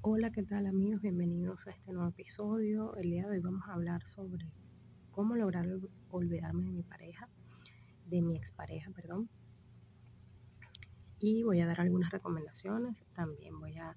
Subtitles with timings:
[0.00, 1.02] Hola, ¿qué tal amigos?
[1.02, 2.94] Bienvenidos a este nuevo episodio.
[2.96, 4.46] El día de hoy vamos a hablar sobre
[5.10, 5.66] cómo lograr
[6.08, 7.28] olvidarme de mi pareja,
[8.06, 9.28] de mi expareja, perdón.
[11.18, 13.04] Y voy a dar algunas recomendaciones.
[13.12, 13.96] También voy a,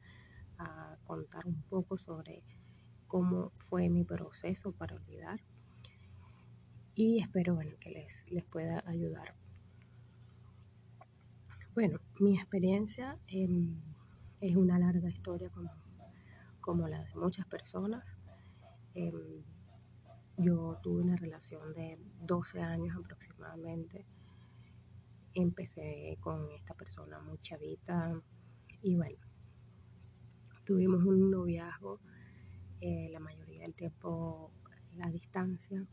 [1.06, 2.44] contar un poco sobre
[3.08, 5.40] cómo fue mi proceso para olvidar.
[6.96, 9.36] Y espero bueno, que les, les pueda ayudar.
[11.76, 13.48] Bueno, mi experiencia eh,
[14.42, 15.70] es una larga historia como
[16.62, 18.18] como la de muchas personas.
[18.94, 19.44] Em,
[20.38, 24.06] yo tuve una relación de 12 años aproximadamente.
[25.34, 28.20] Empecé con esta persona muy chavita
[28.82, 29.20] y bueno,
[30.66, 32.00] tuvimos un noviazgo
[32.80, 34.52] eh, la mayoría del tiempo
[35.02, 35.86] a distancia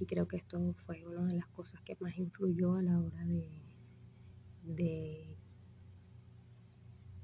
[0.00, 3.24] y creo que esto fue una de las cosas que más influyó a la hora
[3.24, 3.50] de,
[4.62, 5.36] de,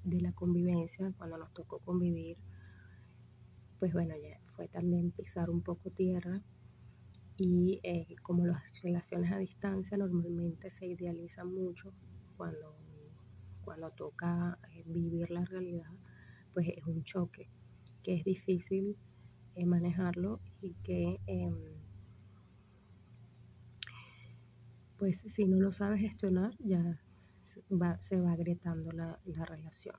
[0.05, 2.39] de la convivencia, cuando nos tocó convivir
[3.79, 6.43] pues bueno, ya fue también pisar un poco tierra
[7.37, 11.93] y eh, como las relaciones a distancia normalmente se idealizan mucho
[12.37, 12.77] cuando,
[13.63, 15.91] cuando toca eh, vivir la realidad,
[16.53, 17.49] pues es un choque
[18.03, 18.97] que es difícil
[19.57, 21.57] eh, manejarlo y que em,
[24.99, 27.01] pues si no lo sabes gestionar ya
[27.71, 29.97] va, se va agrietando la, la relación.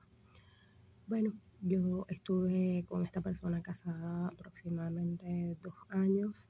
[1.06, 6.48] Bueno, yo estuve con esta persona casada aproximadamente dos años.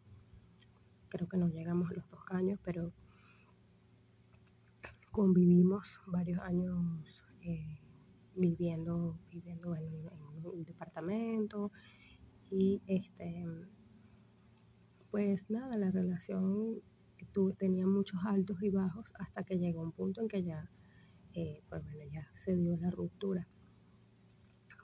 [1.09, 2.93] Creo que no llegamos a los dos años, pero
[5.13, 7.81] convivimos varios años eh,
[8.35, 11.73] viviendo, viviendo en, en, un departamento
[12.51, 13.47] y este
[15.11, 16.83] pues nada, la relación
[17.33, 20.71] tuve, tenía muchos altos y bajos hasta que llegó un punto en que ya
[21.33, 23.47] eh, pues bueno, ya se dio la ruptura.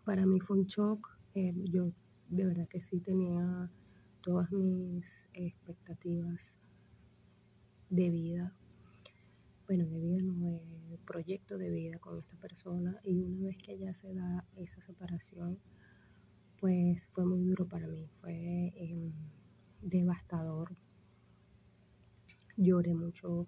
[0.04, 1.16] Para mí fue un shock.
[1.34, 1.92] Eh, yo
[2.28, 3.70] de verdad que sí tenía
[4.20, 6.52] todas mis expectativas
[7.88, 8.52] de vida.
[9.66, 10.60] Bueno, de vida no,
[10.90, 12.98] de proyecto de vida con esta persona.
[13.04, 15.58] Y una vez que ya se da esa separación,
[16.58, 18.08] pues fue muy duro para mí.
[18.20, 19.12] Fue eh,
[19.82, 20.74] devastador.
[22.56, 23.46] Lloré mucho,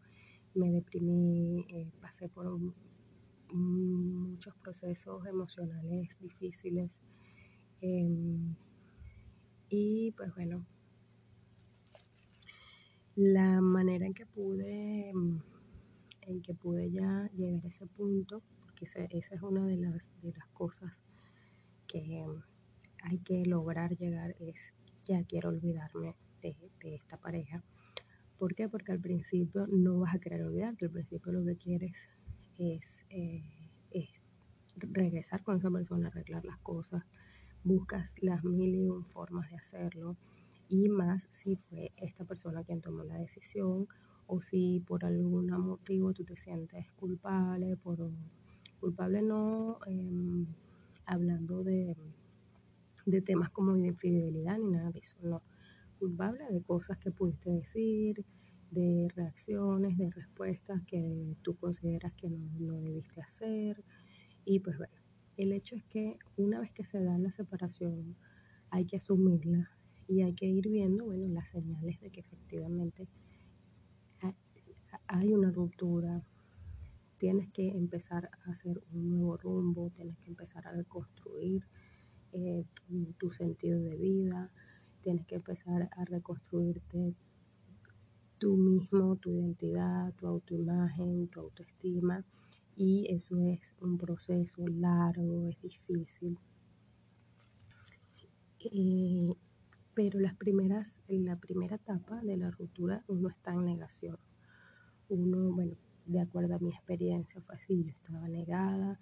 [0.55, 2.75] me deprimí, eh, pasé por un,
[3.55, 6.99] muchos procesos emocionales difíciles.
[7.81, 8.09] Eh,
[9.69, 10.67] y pues bueno,
[13.17, 15.11] la manera en que pude,
[16.23, 20.11] en que pude ya llegar a ese punto, porque esa, esa es una de las,
[20.23, 21.03] de las cosas
[21.87, 22.25] que
[23.03, 27.63] hay que lograr llegar, es ya quiero olvidarme de, de esta pareja.
[28.39, 28.69] ¿Por qué?
[28.69, 31.97] Porque al principio no vas a querer olvidarte, al principio lo que quieres
[32.59, 33.43] es, eh,
[33.91, 34.09] es
[34.77, 37.03] regresar con esa persona, arreglar las cosas,
[37.63, 40.17] buscas las mil y un formas de hacerlo.
[40.69, 43.87] Y más si fue esta persona quien tomó la decisión
[44.27, 48.11] o si por algún motivo tú te sientes culpable, por
[48.81, 50.47] culpable no eh,
[51.07, 51.97] hablando de,
[53.07, 55.43] de temas como de infidelidad ni nada de eso, no,
[55.99, 58.25] culpable de cosas que pudiste decir,
[58.71, 63.85] de reacciones, de respuestas que tú consideras que no, debiste hacer.
[64.45, 64.95] Y pues bueno,
[65.37, 68.17] el hecho es que una vez que se da la separación,
[68.71, 69.71] hay que asumirla
[70.09, 73.09] y hay que ir viendo, bueno, las señales de que efectivamente
[75.09, 76.23] hay una ruptura,
[77.17, 81.63] tienes que empezar a hacer un nuevo rumbo, tienes que empezar a reconstruir
[82.33, 82.65] eh,
[83.19, 84.51] tu, sentido de vida,
[85.01, 87.15] tienes que empezar a reconstruirte
[88.39, 92.25] tú mismo, tu identidad, tu autoimagen, tu autoestima.
[92.77, 96.39] Y eso es un proceso largo, es difícil.
[98.61, 99.35] Eh,
[99.95, 104.19] pero las primeras, en la primera etapa de la ruptura uno está en negación.
[105.09, 108.99] Uno, bueno, de acuerdo a mi experiencia fue así, yo estaba negada,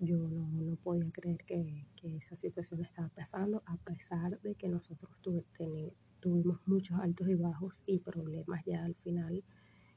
[0.00, 4.68] yo no, no podía creer que, que, esa situación estaba pasando, a pesar de que
[4.68, 5.44] nosotros tuve,
[6.24, 9.44] tuvimos muchos altos y bajos y problemas ya al final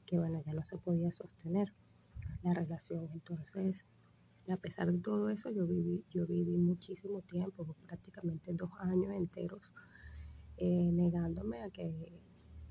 [0.04, 1.72] que bueno, ya no se podía sostener
[2.42, 3.08] la relación.
[3.14, 3.86] Entonces,
[4.50, 9.74] a pesar de todo eso, yo viví, yo viví muchísimo tiempo, prácticamente dos años enteros,
[10.58, 12.20] eh, negándome a que,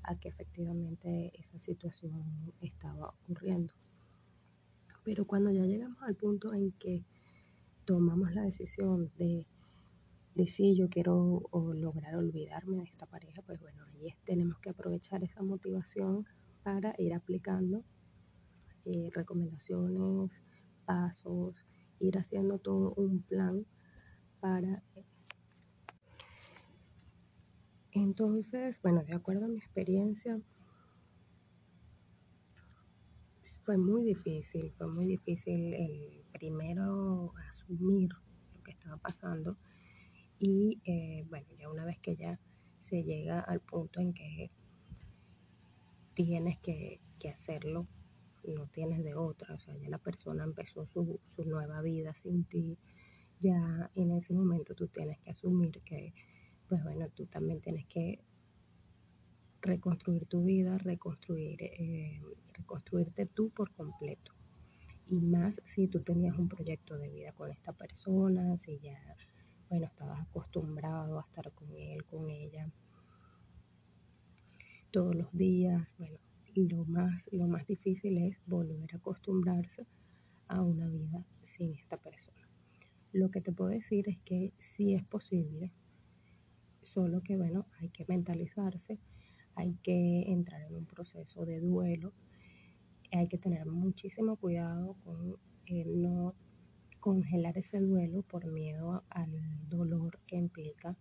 [0.04, 3.74] a que efectivamente esa situación estaba ocurriendo.
[5.04, 7.04] Pero cuando ya llegamos al punto en que
[7.84, 9.46] tomamos la decisión de
[10.38, 11.42] de si yo quiero
[11.74, 16.26] lograr olvidarme de esta pareja, pues bueno, ahí tenemos que aprovechar esa motivación
[16.62, 17.82] para ir aplicando
[18.84, 20.40] eh, recomendaciones,
[20.84, 21.66] pasos,
[21.98, 23.66] ir haciendo todo un plan
[24.38, 24.84] para
[27.90, 30.40] Entonces, bueno, de acuerdo a mi experiencia,
[33.62, 38.10] fue muy difícil, fue muy difícil el primero asumir
[38.54, 39.56] lo que estaba pasando
[40.38, 42.38] y eh, bueno, ya una vez que ya
[42.78, 44.50] se llega al punto en que
[46.14, 47.00] tienes que,
[47.32, 47.86] hacerlo,
[48.44, 52.44] no tienes de otra, o sea, ya la persona empezó su, su nueva vida sin
[52.44, 52.78] ti,
[53.40, 56.14] ya en ese momento tú tienes que asumir que,
[56.68, 58.20] pues bueno, tú también tienes que
[59.60, 62.20] reconstruir tu vida, reconstruir, eh,
[62.52, 64.32] reconstruirte tú por completo.
[65.08, 68.98] Y más si tú tenías un proyecto de vida con esta persona, si ya,
[69.68, 72.70] bueno, estabas acostumbrado a estar con él, con ella
[74.90, 75.94] todos los días.
[75.98, 76.18] Bueno,
[76.54, 79.86] lo más, lo más difícil es volver a acostumbrarse
[80.48, 82.48] a una vida sin esta persona.
[83.12, 85.72] Lo que te puedo decir es que sí es posible,
[86.82, 88.98] solo que bueno, hay que mentalizarse
[89.58, 92.12] hay que entrar en un proceso de duelo,
[93.10, 95.36] hay que tener muchísimo cuidado con
[95.66, 96.34] eh, no
[97.00, 99.30] congelar ese duelo por miedo al
[99.68, 100.96] dolor que implica.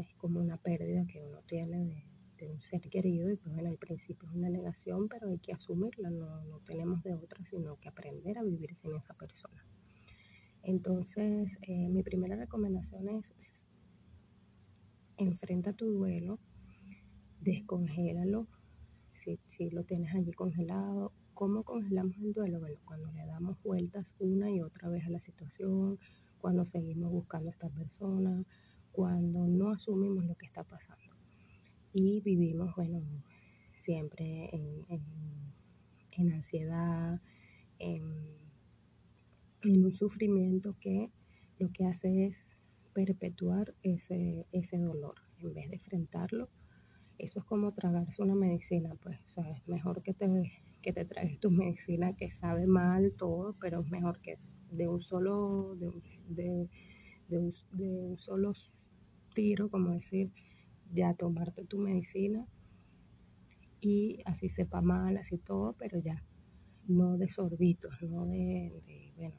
[0.00, 2.04] Es como una pérdida que uno tiene
[2.36, 5.52] de, un ser querido y pues bueno, al principio es una negación, pero hay que
[5.52, 9.64] asumirla, no, no tenemos de otra sino que aprender a vivir sin esa persona.
[10.62, 13.66] Entonces, eh, mi primera recomendación es
[15.16, 16.38] enfrenta tu duelo,
[17.40, 18.46] descongélalo.
[19.12, 22.58] Si, si lo tienes allí congelado, ¿cómo congelamos el duelo?
[22.58, 25.96] Bueno, cuando le damos vueltas una y otra vez a la situación,
[26.40, 28.44] cuando seguimos buscando a esta persona,
[28.90, 31.14] cuando no asumimos lo que está pasando.
[31.92, 33.00] Y vivimos, bueno,
[33.72, 34.84] siempre en,
[36.16, 37.20] en, ansiedad,
[37.78, 38.02] en,
[39.62, 41.12] en, un sufrimiento que
[41.60, 42.58] lo que hace es
[42.94, 45.14] perpetuar ese, ese dolor.
[45.38, 46.48] En vez de enfrentarlo,
[47.16, 50.26] eso es como tragarse una medicina, pues, o sea, es mejor que te,
[50.82, 54.38] que te tragues tu medicina que sabe mal todo, pero es mejor que
[54.70, 58.52] de un solo, de un, de, un, de un solo
[59.34, 60.32] tiro, como decir,
[60.92, 62.46] ya tomarte tu medicina
[63.80, 66.22] y así sepa mal, así todo, pero ya,
[66.86, 69.36] no de sorbitos, no de, de bueno,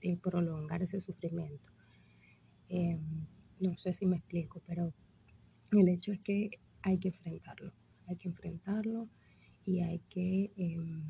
[0.00, 1.72] de prolongar ese sufrimiento.
[2.68, 3.00] Em,
[3.60, 4.92] no sé si me explico, pero
[5.72, 6.50] el hecho es que
[6.82, 7.72] hay que enfrentarlo,
[8.06, 9.08] hay que enfrentarlo
[9.68, 11.02] y hay que, em,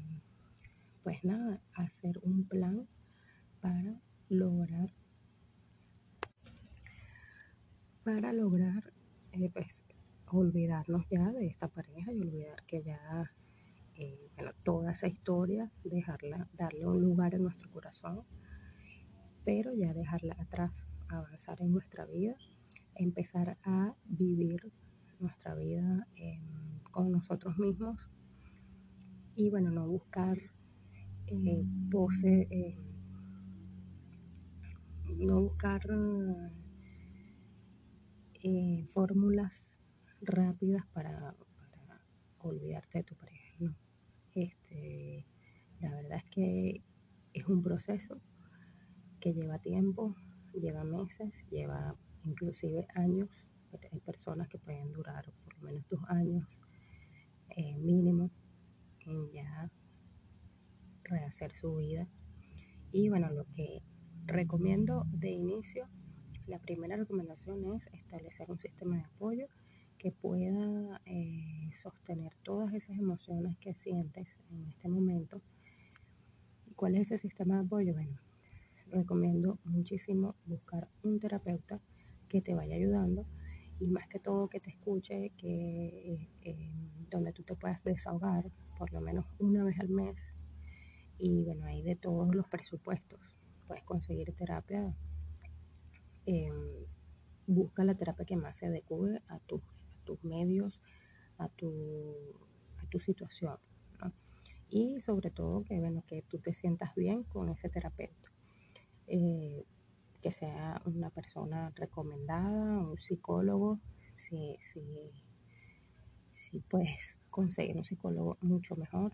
[1.05, 2.89] pues nada, hacer un plan
[3.61, 4.93] para lograr,
[8.03, 8.93] para lograr,
[9.31, 9.85] eh, pues,
[10.33, 13.33] olvidarnos ya de esta pareja y olvidar que ya,
[13.95, 18.25] eh, bueno, toda esa historia, dejarla, darle un lugar en nuestro corazón,
[19.45, 22.35] pero ya dejarla atrás, avanzar en nuestra vida
[22.97, 24.73] empezar a vivir
[25.21, 28.11] nuestra vida em, con nosotros mismos
[29.39, 30.37] y bueno, no buscar
[31.29, 32.77] eh, pose, eh,
[35.17, 35.81] no buscar
[38.43, 39.81] eh, fórmulas
[40.21, 41.37] rápidas para,
[42.41, 43.55] olvidarte de tu pareja.
[43.61, 43.77] No.
[44.35, 45.27] Este,
[45.81, 46.83] la verdad es que
[47.33, 48.21] es un proceso
[49.21, 50.17] que lleva tiempo,
[50.53, 53.29] lleva meses, lleva inclusive años.
[53.93, 56.47] Hay personas que pueden durar por lo menos dos años
[57.51, 58.31] eh, mínimo
[59.33, 59.71] ya
[61.05, 62.09] rehacer su vida.
[62.93, 63.83] Y bueno, lo que
[64.27, 65.89] recomiendo de inicio,
[66.47, 69.47] la primera recomendación es establecer un sistema de apoyo
[69.99, 75.43] que pueda eh, sostener todas esas emociones que sientes en este momento.
[76.67, 77.95] ¿Y cuál es ese sistema de apoyo?
[77.95, 78.21] Bueno,
[78.87, 81.81] recomiendo muchísimo buscar un terapeuta
[82.29, 83.27] que te vaya ayudando
[83.81, 86.73] y más que todo que te escuche, que eh,
[87.11, 90.33] donde tú te puedas desahogar por lo menos una vez al mes.
[91.19, 93.37] Y bueno, hay de todos los presupuestos.
[93.67, 94.95] Puedes conseguir terapia.
[96.27, 96.87] Em,
[97.47, 99.63] busca la terapia que más se adecue a tus,
[100.05, 100.81] tus medios,
[101.39, 102.15] a tu,
[102.79, 103.59] a tu situación.
[104.71, 108.31] Y sobre todo que, bueno, que tú te sientas bien con ese terapeuta.
[109.07, 109.65] Eh,
[110.21, 113.81] que sea una persona recomendada, un psicólogo,
[114.17, 114.83] si, si,
[116.33, 119.13] si puedes conseguir un psicólogo mucho mejor.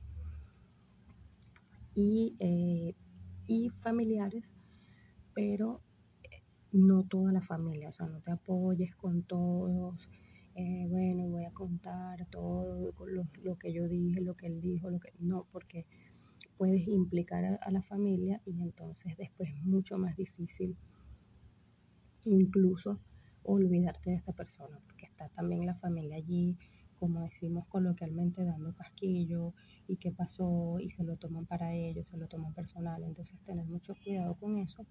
[1.94, 2.94] Y, eh,
[3.46, 4.54] y familiares,
[5.34, 5.82] pero
[6.22, 6.40] eh,
[6.72, 10.08] no toda la familia, o sea, no te apoyes con todos.
[10.54, 14.88] Eh, bueno, voy a contar todo lo, lo, que yo dije, lo que él dijo,
[14.88, 15.84] lo que no, porque
[16.56, 20.78] puedes implicar a, a la familia y entonces después es mucho más difícil
[22.24, 22.98] incluso
[23.42, 26.56] olvidarte de esta persona, porque está también la familia allí,
[27.04, 29.52] como decimos coloquialmente, dando casquillo
[29.86, 33.04] y qué pasó y se lo toman para ellos, se lo toman personal.
[33.04, 34.86] Entonces tener mucho cuidado con eso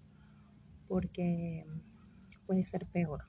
[0.86, 1.66] porque
[2.46, 3.24] puede ser peor.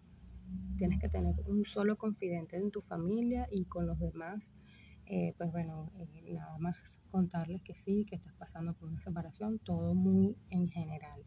[0.77, 4.53] Tienes que tener un solo confidente en tu familia y con los demás,
[5.07, 9.57] eh, pues bueno, eh, nada más contarles que sí, que estás pasando por una separación,
[9.57, 11.23] todo muy en general,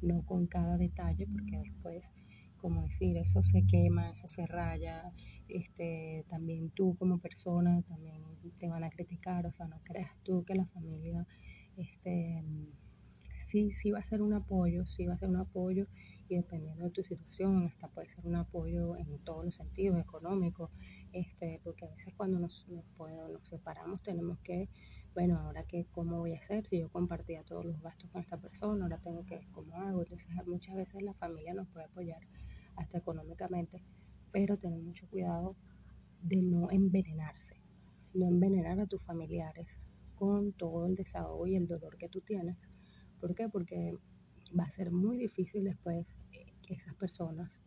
[0.00, 2.12] no con cada detalle, porque después
[2.60, 5.12] como decir, eso se quema, eso se raya,
[5.52, 8.22] este, también tú como persona también
[8.58, 11.26] te van a criticar, o sea, no creas tú que la familia,
[11.76, 12.42] este,
[13.38, 15.86] sí, sí va a ser un apoyo, sí va a ser un apoyo
[16.28, 20.70] y dependiendo de tu situación, hasta puede ser un apoyo en todos los sentidos, económicos,
[21.12, 24.68] este, porque a veces cuando nos, nos separamos tenemos que
[25.14, 26.64] bueno, ahora que, ¿cómo voy a hacer?
[26.66, 30.02] Si yo compartía todos los gastos con esta persona, ahora tengo que cómo hago.
[30.02, 32.20] Entonces, muchas veces la familia nos puede apoyar
[32.76, 33.82] hasta económicamente,
[34.32, 35.56] pero tener mucho cuidado
[36.22, 37.56] de no envenenarse,
[38.14, 39.78] no envenenar a tus familiares
[40.16, 42.56] con todo el desahogo y el dolor que tú tienes.
[43.20, 43.48] ¿Por qué?
[43.48, 43.96] Porque
[44.58, 47.60] va a ser muy difícil después que esas personas,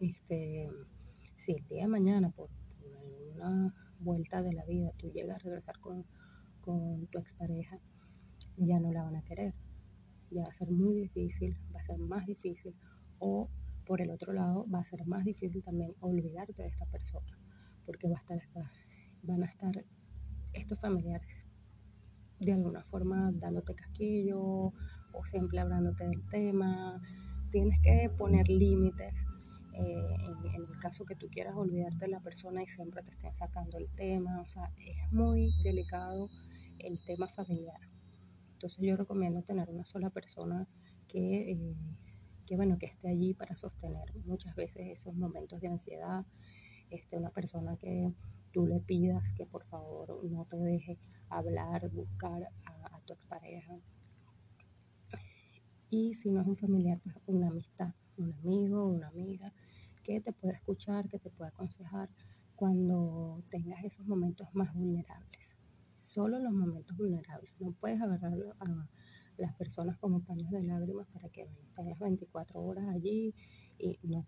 [0.00, 0.68] este,
[1.36, 2.48] si el día de mañana por,
[3.34, 6.04] una vuelta de la vida tú llegas a regresar con,
[6.60, 7.78] con tu expareja,
[8.56, 9.54] ya no la van a querer.
[10.30, 12.74] Ya va a ser muy difícil, va a ser más difícil.
[13.18, 13.48] O
[13.88, 17.38] por el otro lado, va a ser más difícil también olvidarte de esta persona,
[17.86, 18.38] porque va a estar,
[19.22, 19.72] van a estar
[20.52, 21.48] estos familiares
[22.38, 27.00] de alguna forma dándote casquillo o siempre hablándote del tema.
[27.50, 29.26] Tienes que poner límites
[29.72, 33.32] eh, en, el caso que tú quieras olvidarte de la persona y siempre te estén
[33.32, 34.42] sacando el tema.
[34.42, 36.28] O sea, es muy delicado
[36.78, 37.80] el tema familiar.
[38.52, 40.68] Entonces yo recomiendo tener una sola persona
[41.08, 41.74] que, eh,
[42.48, 46.24] que, bueno, que esté allí para sostener muchas veces esos momentos de ansiedad.
[46.88, 48.10] Este, una persona que
[48.52, 53.74] tú le pidas que por favor no te deje hablar, buscar a, a tu expareja.
[55.90, 59.52] Y si no es un familiar, pues una amistad, un amigo, una amiga
[60.02, 62.08] que te pueda escuchar, que te pueda aconsejar
[62.56, 65.58] cuando tengas esos momentos más vulnerables
[65.98, 67.52] solo los momentos vulnerables.
[67.58, 68.88] No puedes agarrar a
[69.38, 73.34] las personas como paños de lágrimas para que estén las 24 horas allí
[73.78, 74.26] y no.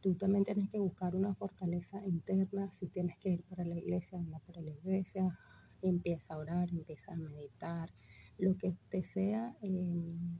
[0.00, 2.72] Tú también tienes que buscar una fortaleza interna.
[2.72, 5.36] Si tienes que ir para la iglesia, anda para la iglesia.
[5.82, 7.90] Empieza a orar, empieza a meditar.
[8.38, 10.38] Lo que te sea, em,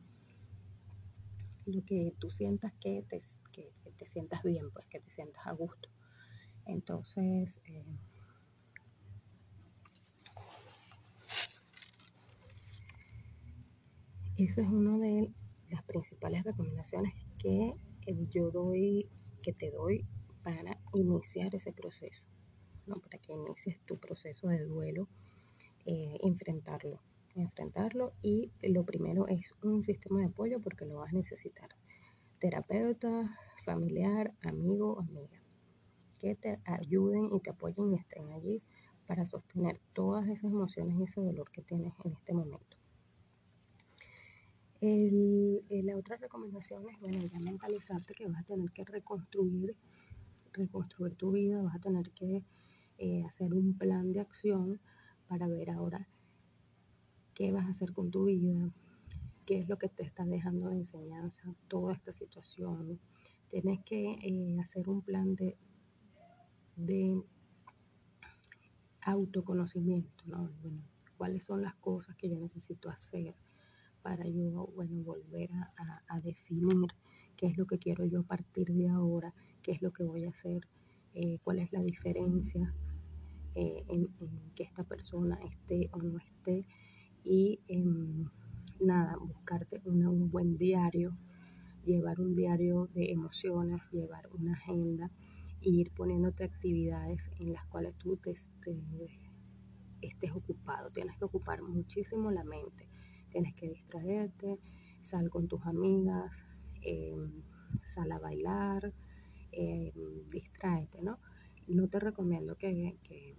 [1.64, 3.20] lo que tú sientas que te,
[3.52, 5.88] que, te sientas bien, pues que te sientas a gusto.
[6.66, 7.84] Entonces, eh,
[14.38, 15.32] Esa es una de
[15.70, 17.72] las principales recomendaciones que
[18.06, 19.08] eh, yo doy,
[19.42, 20.04] que te doy
[20.42, 22.26] para iniciar ese proceso,
[22.84, 22.96] ¿no?
[22.96, 25.08] para que inicies tu proceso de duelo,
[25.86, 27.00] eh, enfrentarlo,
[27.34, 31.70] enfrentarlo y lo primero es un sistema de apoyo porque lo vas a necesitar.
[32.38, 33.30] Terapeuta,
[33.64, 35.40] familiar, amigo, amiga,
[36.18, 38.62] que te ayuden y te apoyen y estén allí
[39.06, 42.75] para sostener todas esas emociones y ese dolor que tienes en este momento.
[44.80, 49.74] El, eh, la otra recomendación es, bueno, ya mentalizarte que vas a tener que reconstruir,
[50.52, 52.44] reconstruir tu vida, vas a tener que
[52.98, 54.80] eh, hacer un plan de acción
[55.28, 56.06] para ver ahora
[57.34, 58.70] qué vas a hacer con tu vida,
[59.46, 63.00] qué es lo que te está dejando de enseñanza, toda esta situación.
[63.48, 65.56] Tienes que eh, hacer un plan de,
[66.76, 67.22] de
[69.02, 70.50] autoconocimiento, ¿no?
[70.62, 70.82] Bueno,
[71.16, 73.34] cuáles son las cosas que yo necesito hacer
[74.06, 75.50] para yo, bueno, volver
[76.08, 76.86] a, definir
[77.36, 79.34] qué es lo que quiero yo a partir de ahora,
[79.64, 80.68] qué es lo que voy a hacer,
[81.12, 82.72] eh, cuál es la diferencia
[83.56, 84.08] eh, en,
[84.54, 86.64] que esta persona esté o no esté.
[87.24, 88.28] Y em,
[88.78, 91.16] nada, buscarte un buen diario,
[91.84, 95.10] llevar un diario de emociones, llevar una agenda
[95.62, 100.92] e ir poniéndote actividades en las cuales tú te, estés ocupado.
[100.92, 102.86] Tienes que ocupar muchísimo la mente
[103.30, 104.58] tienes que distraerte,
[105.00, 106.46] sal con tus amigas,
[106.82, 107.42] em,
[107.84, 108.92] sal a bailar,
[109.52, 109.92] eh,
[110.28, 111.18] distráete, ¿no?
[111.68, 113.36] No te recomiendo que, que,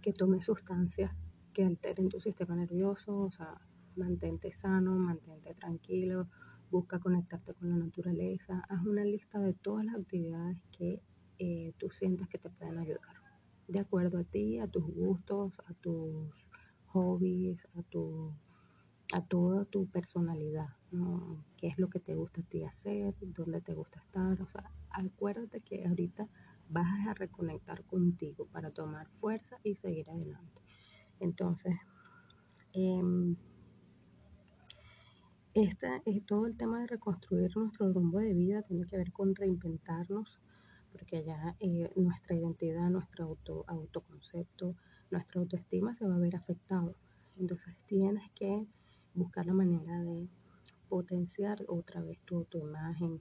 [0.00, 1.12] que, tomes sustancias
[1.52, 3.60] que alteren tu sistema nervioso, o sea,
[3.96, 6.28] mantente sano, mantente tranquilo,
[6.70, 11.02] busca conectarte con la naturaleza, haz una lista de todas las actividades que
[11.38, 13.09] eh, tú sientas que te pueden ayudar
[13.70, 16.44] de acuerdo a ti, a tus gustos, a tus
[16.86, 18.32] hobbies, a tu,
[19.12, 21.44] a toda tu personalidad, ¿no?
[21.56, 23.14] ¿Qué es lo que te gusta a ti hacer?
[23.20, 24.40] ¿Dónde te gusta estar?
[24.42, 26.28] O sea, acuérdate que ahorita
[26.68, 30.62] vas a reconectar contigo para tomar fuerza y seguir adelante.
[31.20, 31.76] Entonces,
[35.54, 39.34] esta, eh, todo el tema de reconstruir nuestro rumbo de vida tiene que ver con
[39.34, 40.40] reinventarnos,
[40.92, 44.74] porque ya eh, nuestra identidad, nuestro auto, autoconcepto,
[45.10, 46.94] nuestra autoestima se va a ver afectado.
[47.38, 48.66] Entonces tienes que
[49.14, 50.28] buscar la manera de
[50.88, 53.20] potenciar otra vez tu autoimagen,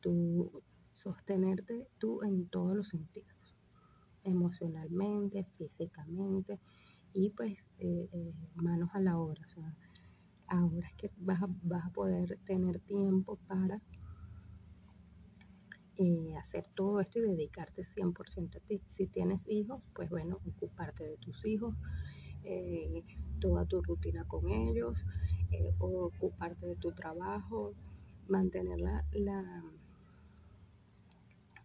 [0.00, 0.62] tu
[0.92, 3.54] sostenerte tú en todos los sentidos,
[4.24, 6.58] emocionalmente, físicamente
[7.12, 9.40] y pues eh, eh, manos a la obra.
[9.46, 9.74] O sea,
[10.48, 13.80] ahora es que vas a, vas a poder tener tiempo para
[16.38, 18.80] hacer todo esto y dedicarte 100% a ti.
[18.86, 21.74] Si tienes hijos, pues bueno, ocuparte de tus hijos,
[22.44, 23.04] eh,
[23.40, 25.04] toda tu rutina con ellos,
[25.50, 27.74] eh, ocuparte de tu trabajo,
[28.28, 29.64] mantener la, la,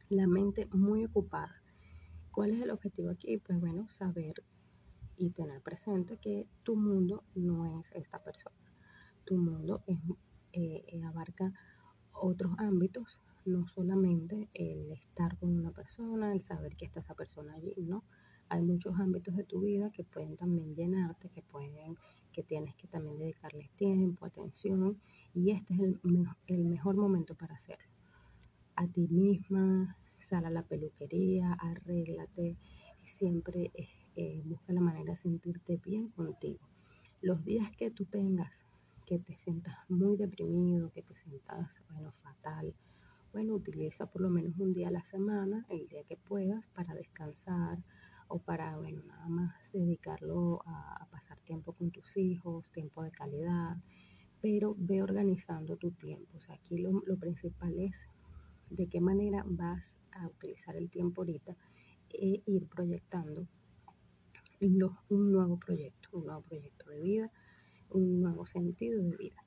[0.09, 1.55] la mente muy ocupada.
[2.31, 3.37] ¿Cuál es el objetivo aquí?
[3.37, 4.43] Pues bueno, saber
[5.17, 8.55] y tener presente que tu mundo no es esta persona.
[9.23, 9.97] Tu mundo es,
[10.51, 11.53] eh, abarca
[12.15, 17.53] otros ámbitos, no solamente el estar con una persona, el saber que está esa persona
[17.53, 18.03] allí, ¿no?
[18.49, 21.97] Hay muchos ámbitos de tu vida que pueden también llenarte, que pueden,
[22.31, 24.99] que tienes que también dedicarles tiempo, atención,
[25.33, 25.99] y este es el,
[26.47, 27.85] el mejor momento para hacerlo.
[28.75, 32.57] A ti misma, sal a la peluquería, arréglate,
[33.03, 33.71] siempre
[34.15, 36.59] eh, busca la manera de sentirte bien contigo.
[37.21, 38.65] Los días que tú tengas
[39.05, 42.73] que te sientas muy deprimido, que te sientas, bueno, fatal,
[43.31, 46.93] bueno, utiliza por lo menos un día a la semana, el día que puedas, para
[46.93, 47.83] descansar
[48.27, 53.77] o para, bueno, nada más dedicarlo a, pasar tiempo con tus hijos, tiempo de calidad,
[54.41, 56.37] pero ve organizando tu tiempo.
[56.37, 58.07] O sea, aquí lo, lo principal es
[58.69, 61.55] de qué manera vas a utilizar el tiempo ahorita
[62.09, 63.47] e ir proyectando
[65.09, 67.31] un nuevo proyecto, un nuevo proyecto de vida,
[67.91, 69.43] un nuevo sentido de vida.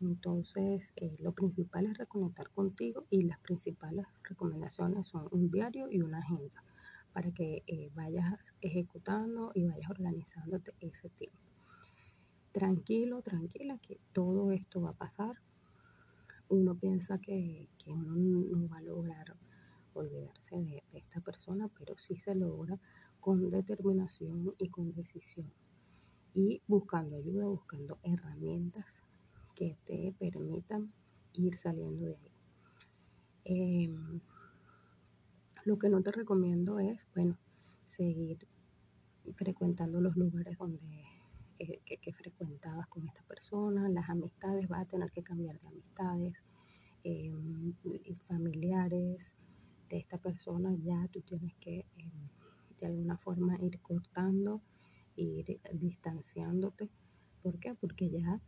[0.00, 6.02] Entonces, eh, lo principal es reconectar contigo y las principales recomendaciones son un diario y
[6.02, 6.62] una agenda
[7.14, 11.38] para que eh, vayas ejecutando y vayas organizándote ese tiempo.
[12.52, 15.36] Tranquilo, tranquila, que todo esto va a pasar.
[16.48, 19.34] Uno piensa que, que uno no va a lograr
[19.94, 22.78] olvidarse de, de esta persona, pero sí se logra
[23.18, 25.50] con determinación y con decisión.
[26.36, 28.84] Y buscando ayuda, buscando herramientas
[29.56, 30.86] que te permitan
[31.32, 32.32] ir saliendo de ahí.
[33.44, 33.94] Eh,
[35.64, 37.36] lo que no te recomiendo es, bueno,
[37.84, 38.46] seguir
[39.34, 41.04] frecuentando los lugares donde
[41.58, 45.68] eh, que, que, frecuentabas con esta persona, las amistades, vas a tener que cambiar de
[45.68, 46.44] amistades,
[47.08, 47.32] eh,
[48.26, 49.34] familiares
[49.88, 52.30] de esta persona, ya tú tienes que eh,
[52.80, 54.60] de alguna forma ir cortando,
[55.16, 56.90] ir distanciándote.
[57.42, 57.74] ¿Por qué?
[57.74, 58.40] Porque ya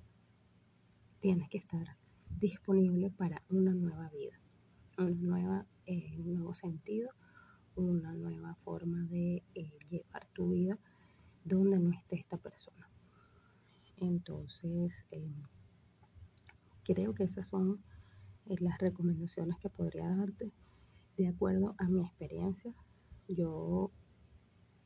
[1.20, 1.96] tienes que estar
[2.38, 4.38] disponible para una nueva vida,
[4.98, 7.10] una nueva, eh, un nuevo sentido,
[7.74, 10.78] una nueva forma de eh, llevar tu vida
[11.44, 12.88] donde no esté esta persona.
[13.96, 15.32] Entonces, eh,
[16.84, 17.82] creo que esas son
[18.46, 20.52] las recomendaciones que podría darte
[21.16, 22.72] de acuerdo a mi experiencia.
[23.28, 23.90] Yo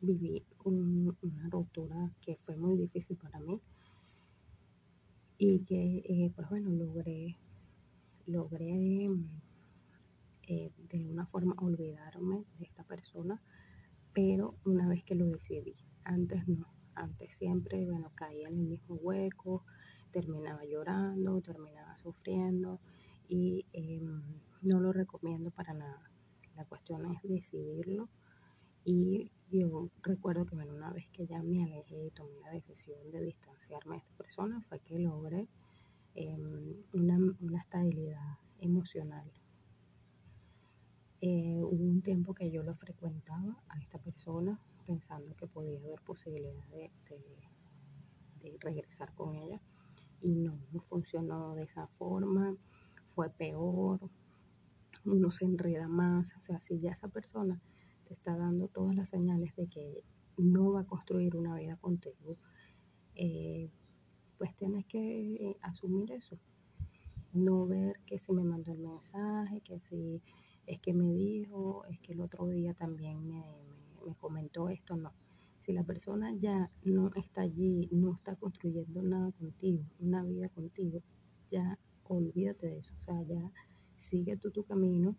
[0.02, 3.60] viví un, una ruptura que fue muy difícil para mí
[5.38, 7.36] y que eh, pues bueno logré
[8.26, 9.08] logré
[10.48, 13.40] eh, de alguna forma olvidarme de esta persona
[14.12, 18.96] pero una vez que lo decidí antes no antes siempre bueno caía en el mismo
[18.96, 19.64] hueco
[20.10, 22.78] terminaba llorando terminaba sufriendo
[23.28, 24.02] y eh,
[24.62, 26.02] no lo recomiendo para nada.
[26.56, 28.08] La cuestión es decidirlo
[28.84, 32.98] y yo recuerdo que bueno, una vez que ya me alejé y tomé la decisión
[33.10, 35.46] de distanciarme de esta persona, fue que logré
[36.14, 36.36] eh,
[36.92, 39.30] una, una, estabilidad emocional.
[41.20, 46.00] Eh, hubo un tiempo que yo lo frecuentaba a esta persona pensando que podía haber
[46.00, 49.60] posibilidad de, de, de regresar con ella
[50.22, 52.56] y no, no funcionó de esa forma,
[53.04, 54.00] fue peor,
[55.04, 57.60] uno se enreda más, o sea, si ya esa persona
[58.12, 60.04] está dando todas las señales de que
[60.36, 62.36] no va a construir una vida contigo,
[63.14, 63.70] eh,
[64.38, 66.38] pues tienes que asumir eso.
[67.32, 70.20] No ver que si me mandó el mensaje, que si
[70.66, 74.96] es que me dijo, es que el otro día también me, me, me comentó esto,
[74.96, 75.12] no.
[75.58, 81.02] Si la persona ya no está allí, no está construyendo nada contigo, una vida contigo,
[81.50, 82.94] ya olvídate de eso.
[83.00, 83.52] O sea, ya
[83.96, 85.16] sigue tú tu camino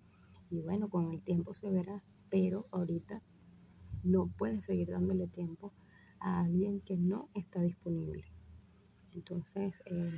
[0.49, 2.03] y bueno, con el tiempo se verá,
[2.33, 3.21] pero ahorita
[4.03, 5.71] no puedes seguir dándole tiempo
[6.19, 8.25] a alguien que no está disponible.
[9.13, 10.09] Entonces, eh,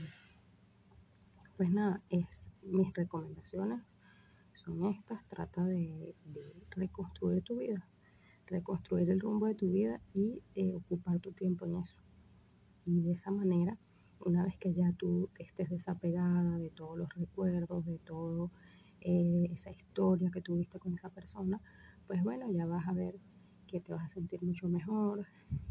[1.58, 3.82] pues nada, es mis recomendaciones
[4.54, 5.28] son estas.
[5.28, 6.16] Trata de,
[6.70, 7.86] reconstruir tu vida,
[8.48, 12.00] reconstruir el rumbo de tu vida y eh, ocupar tu tiempo en eso.
[12.86, 13.78] Y de esa manera,
[14.22, 18.50] una vez que ya tú estés desapegada de todos los recuerdos, de toda
[19.02, 21.62] eh, esa historia que tuviste con esa persona,
[22.08, 23.16] pues bueno, ya vas a ver
[23.68, 25.26] que te vas a sentir mucho mejor,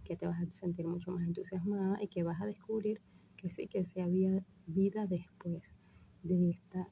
[0.04, 3.00] que te vas a sentir mucho más entusiasmada y que vas a descubrir
[3.36, 5.76] que sí, que se había vida después
[6.22, 6.88] de esta,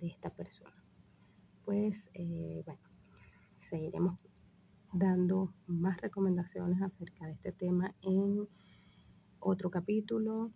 [0.00, 0.74] de esta persona.
[1.64, 2.80] Pues eh, bueno,
[3.60, 4.18] seguiremos
[4.92, 8.46] dando más recomendaciones acerca de este tema en
[9.40, 10.52] otro capítulo,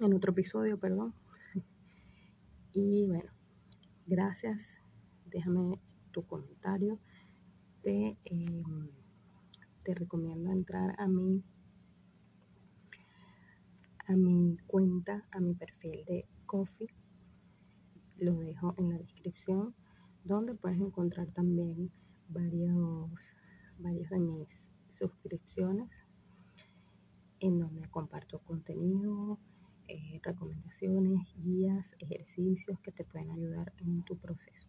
[0.00, 1.14] en otro episodio, perdón.
[2.76, 3.30] Y bueno,
[4.06, 4.80] gracias.
[5.26, 5.78] Déjame
[6.14, 6.98] tu comentario.
[7.82, 8.88] Te, em,
[9.82, 11.42] te recomiendo entrar a mi,
[14.06, 16.88] a mi cuenta, a mi perfil de Coffee.
[18.18, 19.74] Lo dejo en la descripción,
[20.22, 21.90] donde puedes encontrar también
[22.28, 23.34] varios,
[23.78, 26.06] varios de mis suscripciones,
[27.40, 29.38] en donde comparto contenido,
[29.88, 34.68] eh, recomendaciones, guías, ejercicios que te pueden ayudar en tu proceso.